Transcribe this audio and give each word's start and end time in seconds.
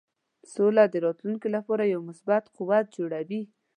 سوله 0.53 0.83
د 0.89 0.95
راتلونکې 1.05 1.49
لپاره 1.55 1.83
یو 1.93 2.01
مثبت 2.09 2.43
قوت 2.57 2.85
جوړوي. 2.97 3.41